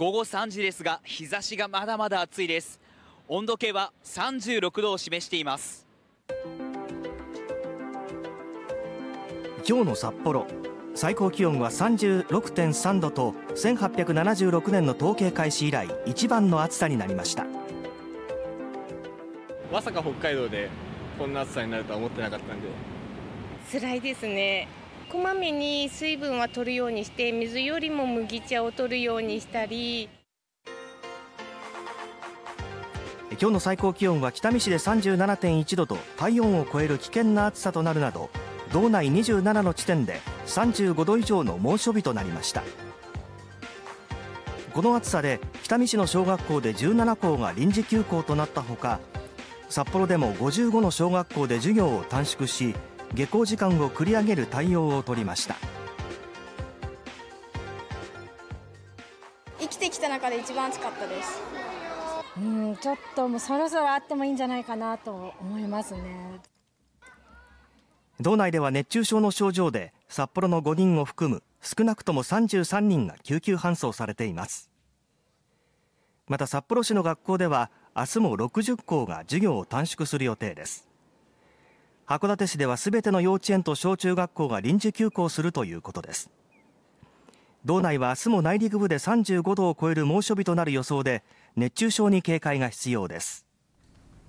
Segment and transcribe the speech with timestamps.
[0.00, 2.80] 午後3時ですが日差しがまだまだ暑いです。
[3.28, 5.86] 温度計は36度を示しています。
[9.68, 10.46] 今日の札幌
[10.94, 17.44] 最高気温は36.3度と1876年の統計開始以来一番の暑さになりました。
[19.70, 20.70] まさか北海道で
[21.18, 22.68] こんな暑さになるとは思ってなかったんで。
[23.70, 24.66] 辛いですね
[25.10, 30.08] こまめに水分は取るようにして水よりも麦茶を取るようにしたり。
[33.32, 38.30] 今日の最高気温は北見市で37.1度と体温を超える危険な暑さとなるなど
[38.72, 42.62] 道内27の地点で35度以上の猛暑日となりました。
[44.72, 49.00] この暑さで北見市の小学校で17校が臨時休校となったほか
[49.68, 52.76] 札幌でも55の小学校で授業を短縮し
[53.14, 55.56] 下校時間を繰り上げる対応を取りました。
[59.58, 61.40] 生きてきた中で一番暑かったです。
[62.36, 66.40] うんちょっともうそろそろあってもいいんじゃないかなと思いますね。
[68.20, 74.70] 道内では熱中症の症状で札幌の5人を含む少なくとも33人が救急搬送されています。
[76.30, 80.89] また札幌市の学校では明日も60校が授業を短縮する予定です
[82.10, 86.28] 函館市ではすべての幼稚園と小中学校が臨時休校するということです。
[87.64, 91.22] 道内は明日も内陸部で35度を超える猛暑日となる予想で
[91.54, 93.46] 熱中症に警戒が必要です。